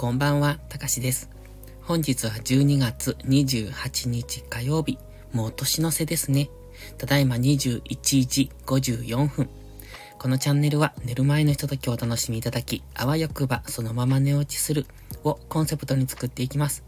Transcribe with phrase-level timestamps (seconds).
[0.00, 1.28] こんばんは、たかしです。
[1.82, 4.96] 本日は12月28日火曜日。
[5.34, 6.48] もう年の瀬ですね。
[6.96, 7.82] ただいま21
[8.26, 9.50] 時54分。
[10.18, 14.86] このチャンネルは寝る前のひとときをお楽しみいただき、あわよくばそのまま寝落ちする
[15.22, 16.82] をコンセプトに作っていきます。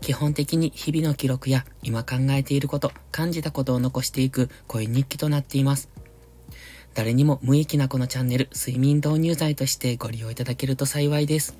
[0.00, 5.90] 基本的に日々の記録や今考えていること、感じたことを残していく声日記となっています。
[6.94, 11.56] 誰にも無益なこのチャンネル、睡眠導入剤としてご利用いただけると幸いです。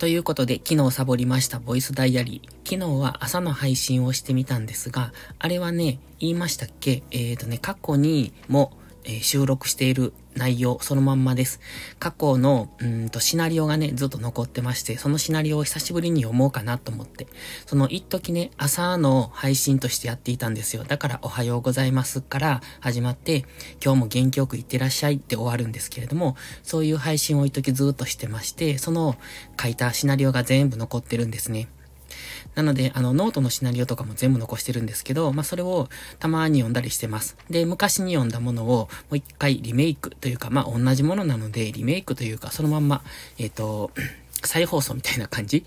[0.00, 2.48] ということで、昨日サボりましたボイスダイアリー。
[2.66, 7.02] 昨日は朝の配信をしてみたんですが、あれはね、言いましたっけ？
[7.10, 8.72] えっ、ー、とね、過去にも
[9.16, 11.60] え、収録している内容そのまんまです。
[11.98, 17.26] 過去の、うんと、シナリオがね、ずっと残ってまして、そのシナリオを久しぶりに読もうかなと思って、
[17.66, 20.84] その一時ね、朝の配信としてやっていたんですよ。
[20.84, 23.44] だから、おはようございますから始まって、
[23.84, 29.16] 今日も元気よくいってらっしゃいって終わるんですけれども、そういう配信を一時ずっとしてまして、その
[29.60, 31.68] 書いたシナリオが全部残ってるんですね。
[32.54, 37.36] なので、あの、ノートのシナリオとかも全部残してるんですけど、まあ、それをたまに読んだりしてます。
[37.48, 43.02] で、昔に読んだものをもう一回リメイクというか、まあ、同じものなので、リメイクというか、そのまんま、
[43.38, 43.90] えっ、ー、と、
[44.42, 45.66] 再放送みたいな感じ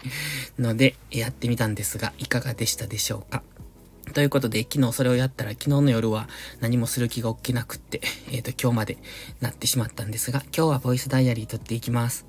[0.57, 3.43] ので、やってみたんですが、いかがでしたでしょうか？
[4.13, 6.27] ということで、昨日それをやったら、昨日の夜は
[6.59, 8.01] 何もする気が起きなくって、
[8.31, 8.97] えっ、ー、と、今日まで
[9.41, 12.25] なってしまったんですが、今日はボイスダイアリー撮っていきます。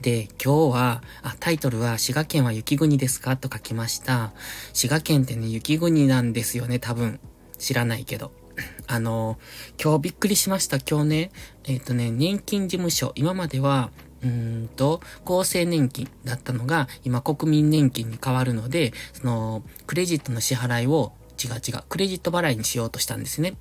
[0.00, 3.36] で、今日は、あ、タイトルは、滋賀県は雪国ですか？
[3.36, 4.32] と書きました。
[4.72, 7.20] 滋賀県ってね、雪国なんですよね、多分。
[7.58, 8.32] 知らないけど。
[8.86, 9.38] あの、
[9.82, 10.78] 今日びっくりしました。
[10.78, 11.30] 今日ね、
[11.64, 13.90] えっ、ー、とね、年金事務所、今までは、
[14.22, 21.12] うんと、厚生年金だったのが、今国民年金に変わるので、その、クレジットの支払いを、
[21.42, 23.56] 違う違う、クレジット払いにしようとしたんですね。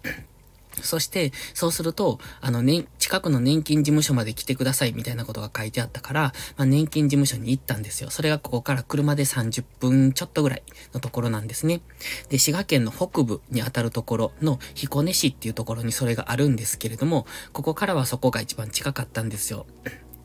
[0.82, 6.22] そして、そうすると、あの、年、近くの年金事務所まで来てくださいみたいなことが書いてあったから、
[6.58, 8.10] まあ、年金事務所に行ったんですよ。
[8.10, 11.82] それがここから車で30分ちょっとぐらいのところなんですね。
[12.30, 19.66] で、滋賀県の北部にあたるところの彦根市っていうところにそれがあるんですけれども、ここからはそこが一番近かったんですよ。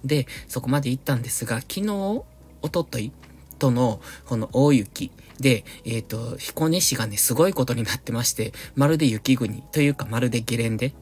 [0.04, 2.24] で、そこまで行ったんですが、昨日、
[2.62, 3.12] おととい
[3.58, 10.94] との、この大雪で、えっ、ー、と、彦根市がね、すごいことになってまして、まるで雪国というかまるでゲレンデ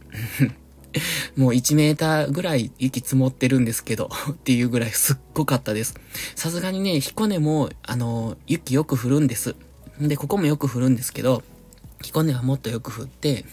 [1.37, 5.94] もう1メーターぐらい雪積もってるんですけど っていうぐらいすっごかったです。
[6.34, 9.54] さすがにね、彦根も、あの、雪よく降るんです。
[10.00, 11.43] で、ここもよく降るんですけど、
[12.03, 13.44] 彦根はもっとよく降って、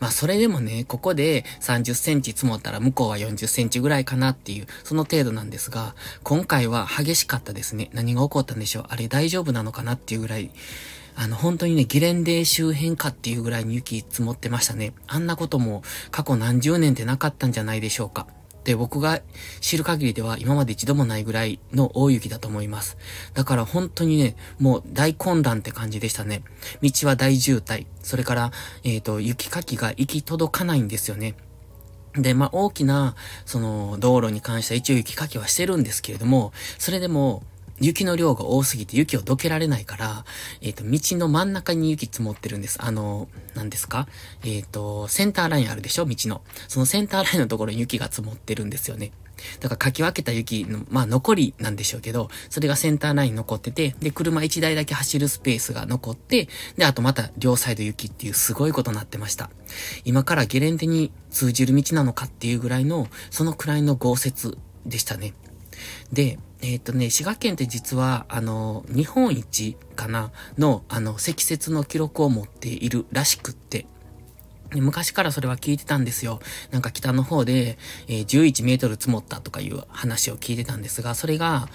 [0.00, 7.90] まあそれでもね、ここで30センチ積もったら向こうは40センチぐらいかなっていう、その程度なんですが、今回は激しかったですね。
[7.92, 10.50] 何が起こったんでしょうあれ大丈夫なのかなっていうぐらい、
[11.16, 14.92] あの、本当にね、ゲレンデ周辺かっていうぐらいに雪積もってましたね。
[15.06, 18.26] あんなことも過去何十年ってなかったんじゃないでしょうか。
[18.68, 19.22] で、僕が
[19.62, 22.98] 知る限りでは今まで一度もないぐらいの大雪だと思います。
[23.32, 26.42] だから本当にね、もう大混乱って感じでしたね。
[26.82, 27.86] 道は大渋滞。
[28.02, 28.52] それから、
[28.84, 31.34] えっ、ー、と、雪かきが行き届かないんですよね。
[32.12, 33.14] で、まあ、大きな、
[33.46, 37.44] その、道路に関しては一応雪かきはしてるんですけれども、それでも、
[37.80, 40.24] 雪の量が多すぎて雪をどけられないから、
[40.60, 42.78] えっ、ー、と、道の真ん中に雪積もってるんです。
[42.82, 44.08] あの、何ですか？
[44.44, 46.04] えっ、ー、と、センターラインあるでしょ？
[46.06, 46.42] 道の。
[46.68, 49.12] そのセンターラインのところに雪が積もってるんですよね。
[49.60, 59.50] だからかき分けた雪の、まあ残りなんでしょうけど、それがセンターライン残ってて、で、車1台だけ走るスペースが残って、で、あとまた両サイド雪っていうすごいことになってました。
[60.04, 65.34] 今からゲレンデに通じる道なのかっていうぐらいの、そのくらいの豪雪でしたね。
[66.12, 73.86] で、えっ、ー、とね、滋賀県って実は、あの、日本一かなの、あの、積雪の記録を持っているらしくって、
[74.74, 76.40] 昔からそれは聞いてたんですよ。
[76.70, 81.68] なんか北の方で、えー、11メートル積もったとかいう話を聞いてたんですが、それが、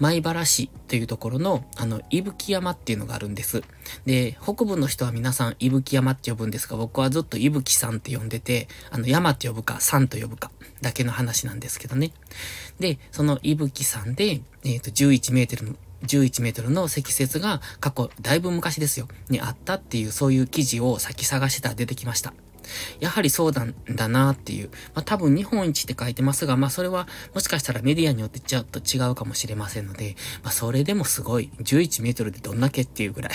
[0.00, 3.62] 米原市というところの、あの、伊吹山っていうのがあるんです。
[4.06, 10.50] で、北部の人は皆さん伊吹山って呼ぶんですが、僕はずっと伊吹さんって呼んでて、あの、山って呼ぶか、山と呼ぶか、
[10.80, 12.12] だけの話なんですけどね。
[12.80, 22.32] で、その伊吹山で、えっ、ー、と、11メートル11メートルの積雪が過去、だいぶ昔ですよ、にあったっていう、そういう記事を先探してたら出てきました。
[23.00, 24.70] やはりそうだんだなっていう。
[24.94, 31.50] まあ、多分日本一って書いてますが、まあ、それはもしかしたらメディアによってちょっと違うかもしれませんので、まあ、それでもすごい。
[31.60, 33.32] 11メートルでどんだけっていうぐらい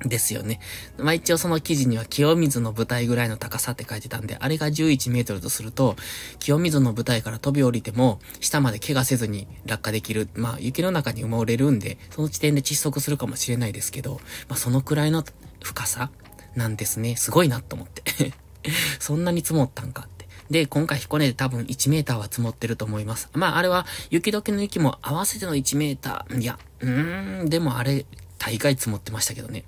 [0.00, 0.60] ですよね。
[0.98, 5.96] まあ一応その記事には清水の舞台ぐらいの高さって書いてたんで、あれが11メートルとすると、
[6.38, 10.28] 清水の舞台から飛び降りても、下まで怪我せずに落下できる。
[10.34, 15.24] まあ雪の中に埋もれるんで、その地点で窒息するかもしれないですけど、まあそのくらいの
[15.62, 16.10] 深さ
[16.54, 17.16] なんですね。
[17.16, 18.32] すごいなと思って。
[18.98, 20.14] そんなに積もったんかって。
[20.50, 23.28] で、今回彦根で多分1メーターは積もってると思います。
[23.32, 26.40] まあ、あれは雪解けの雪も合わせての1メーター。
[26.40, 28.04] いや、うーん、でもあれ、
[28.38, 29.64] 大概積もってましたけどね。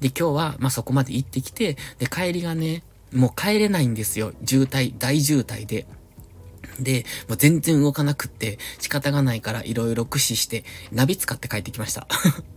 [0.00, 2.82] で、今日は、まあ、そこまで行ってきて、で、帰りがね、
[3.12, 4.32] もう帰れないんですよ。
[4.44, 5.86] 渋滞、大渋滞で。
[6.80, 12.06] で、もう全然動かなくって仕方がないから色々駆使してナビ使って帰ってきました。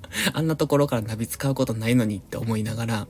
[0.34, 3.08] あんなところからナビ使うことないのにって思いながら、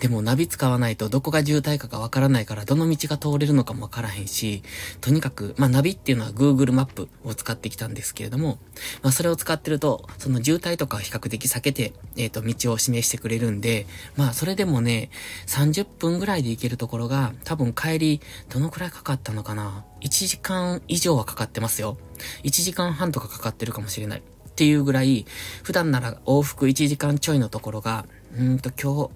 [0.00, 4.62] でもナビ使わないとどこが渋滞かがわからないからどの道が通れるのかもわからへんし、
[5.00, 8.58] とにかく、まあナビっていうのは Google マップを使ってきたんですけれども、
[9.02, 13.86] まあそれを使ってると、その渋滞とか比較的避けて、えっ、ー、と、道を示してくれるんで、
[14.16, 15.10] まあそれでもね、
[15.46, 21.96] 30分ぐらいで行けるところが、多分帰り、どのくらいかかったのかな ?1 時間以上はかかってますよ。
[22.42, 24.22] 1時間半とかかかってるかもしれない。
[24.54, 25.26] っていうぐらい、
[25.64, 28.06] 普段なら往復1時間ちょいのところが、
[28.38, 29.10] うんと今日、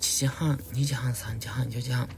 [0.00, 2.10] 1時半、2時半、3時半、4時半。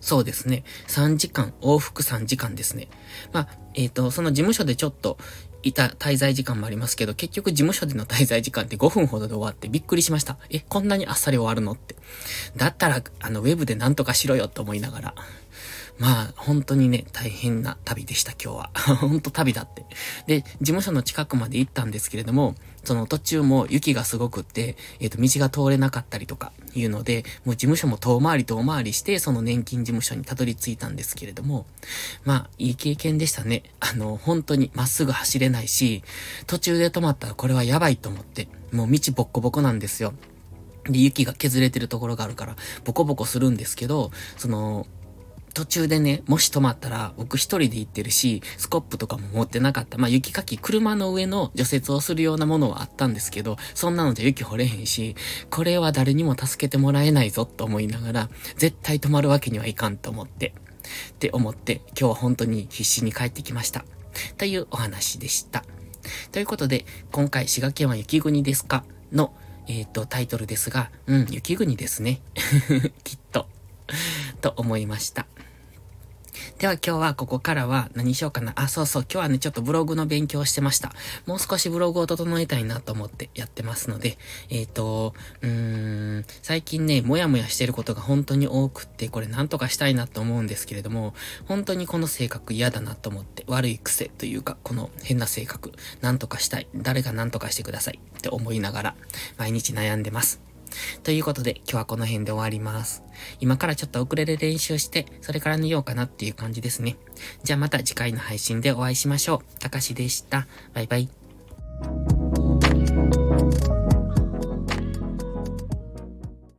[0.00, 0.64] そうですね。
[0.88, 2.88] 3時間、往復3時間ですね。
[3.32, 5.18] まあ、えっ、ー、と、その事務所でちょっと、
[5.62, 10.38] いた滞在時間もありますけど、結局事務所での滞在時間って5分ほどで終わってびっくりしました。
[10.48, 11.96] え、こんなにあっさり終わるのって。
[12.56, 15.14] だったら、あの、ウェブでなんとかしろよと思いながら。
[16.00, 18.70] まあ、本当にね、大変な旅でした、今日は。
[18.96, 19.84] 本当旅だって。
[20.26, 22.54] で、事務所の近くまで行ったんですけれども、
[22.84, 31.66] その途中も雪がすごくって、えっ、ー、と、道が通れなかったりとかいうので、もう事務所も遠回り遠回りして、その年金事務所にたどり着いたんですけれども、
[32.24, 33.64] まあ、いい経験でしたね。
[33.80, 36.02] あの、本当にまっすぐ走れないし、
[36.46, 40.14] 途中で止まったらこれはやばいと思って、もう道ボッコボコなんですよ。
[40.84, 44.86] で、雪が削れてるところがあるから、ボコボコするんですけど、その、
[45.54, 49.98] 途中でね、もし止まったら、僕一人で行ってるし、スコップとかも持ってなかった。
[49.98, 55.16] まあ、雪かき、車の上の除雪をするようなものはあったんですけど、そんなのじゃ雪掘れへんし、
[55.50, 60.54] これは誰にも助けてもらえないぞと思いながら、絶対止まるわけにはいかんと思って、
[61.10, 63.84] って思って、今日は本当に必死に帰ってきました。
[64.38, 65.64] というお話でした。
[66.32, 68.84] ということで、今回、滋賀県は雪国ですか？
[69.12, 69.34] の、
[69.66, 72.20] えっ、ー、と、タイトルですが、うん、雪国ですね。
[73.04, 73.46] きっと。
[74.40, 75.26] と思いました。
[76.58, 78.52] では今日はここからは何しようかな。
[78.54, 79.02] あ、そうそう。
[79.02, 80.92] 今日はね、ちょっとブログの勉強をしてました。
[81.26, 84.18] もう少しブログを整えたいなと思ってやってますので、
[84.50, 91.14] えっ、ー、と、うーん、最近ね、もやもやしてることが本当に多くって、これなんとかしたいなと思うんですけれども、
[91.46, 96.68] 本当にこの性格嫌だなと思って、悪い癖というか、この変な性格、なんとかしたい。
[96.74, 98.94] 誰がなんとかしてくださいって思いながら、
[99.38, 100.49] 毎日悩んでます。
[101.02, 103.02] ということで、今日はこの辺で終わります。
[103.40, 106.96] 今からちょっと遅れる練習して、それから寝ようかなっていう感じですね。
[107.44, 109.60] じゃあまた次回の配信でお会いしましょう。
[109.60, 110.46] たかしでした。
[110.74, 111.08] バイバイ。